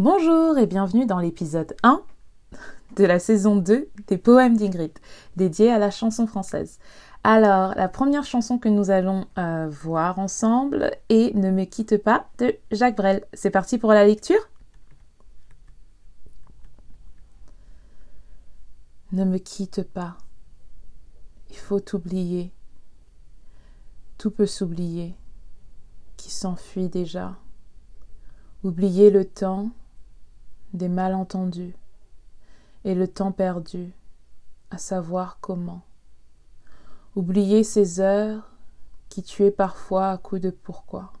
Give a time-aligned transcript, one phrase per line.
[0.00, 2.02] Bonjour et bienvenue dans l'épisode 1
[2.96, 4.98] de la saison 2 des poèmes d'Ingrid,
[5.36, 6.78] dédié à la chanson française.
[7.22, 12.30] Alors, la première chanson que nous allons euh, voir ensemble est Ne me quitte pas
[12.38, 13.26] de Jacques Brel.
[13.34, 14.40] C'est parti pour la lecture?
[19.12, 20.16] Ne me quitte pas.
[21.50, 22.54] Il faut oublier.
[24.16, 25.14] Tout peut s'oublier,
[26.16, 27.36] qui s'enfuit déjà.
[28.64, 29.72] Oublier le temps
[30.72, 31.74] des malentendus
[32.84, 33.92] et le temps perdu,
[34.70, 35.82] à savoir comment.
[37.16, 38.50] Oublier ces heures
[39.08, 41.12] qui tuaient parfois à coups de pourquoi,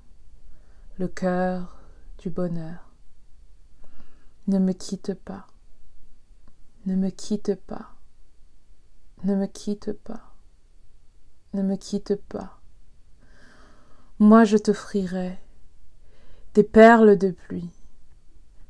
[0.98, 1.76] le cœur
[2.18, 2.90] du bonheur.
[4.46, 5.46] Ne me quitte pas,
[6.86, 7.90] ne me quitte pas,
[9.24, 10.34] ne me quitte pas,
[11.54, 12.58] ne me quitte pas.
[14.18, 15.38] Moi je t'offrirai
[16.54, 17.70] des perles de pluie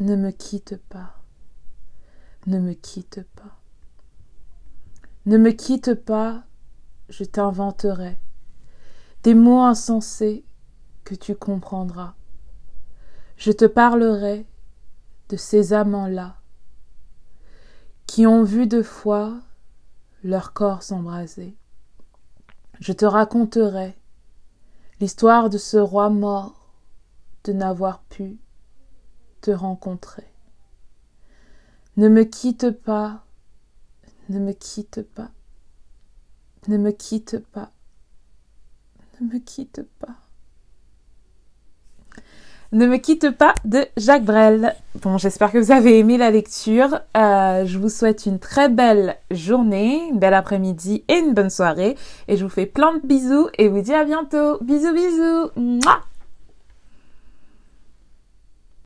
[0.00, 1.14] Ne me quitte pas.
[2.46, 3.60] Ne me quitte pas.
[5.24, 6.44] Ne me quitte pas,
[7.08, 8.18] je t'inventerai
[9.22, 10.44] des mots insensés
[11.04, 12.14] que tu comprendras.
[13.36, 14.46] Je te parlerai
[15.28, 16.36] de ces amants-là
[18.06, 19.40] qui ont vu deux fois
[20.22, 21.56] leur corps s'embraser.
[22.80, 23.96] Je te raconterai
[25.00, 26.74] l'histoire de ce roi mort
[27.44, 28.38] de n'avoir pu
[29.52, 30.24] rencontrer.
[31.96, 33.24] Ne me quitte pas,
[34.28, 35.30] ne me quitte pas,
[36.68, 37.70] ne me quitte pas,
[39.20, 40.16] ne me quitte pas.
[42.72, 44.74] Ne me quitte pas de Jacques Brel.
[45.00, 46.98] Bon, j'espère que vous avez aimé la lecture.
[47.16, 51.96] Euh, je vous souhaite une très belle journée, une belle après-midi et une bonne soirée.
[52.26, 54.58] Et je vous fais plein de bisous et vous dis à bientôt.
[54.60, 55.80] Bisous, bisous.